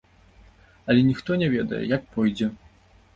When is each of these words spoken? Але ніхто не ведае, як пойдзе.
Але 0.93 1.03
ніхто 1.09 1.37
не 1.41 1.49
ведае, 1.57 1.83
як 1.95 2.09
пойдзе. 2.17 2.49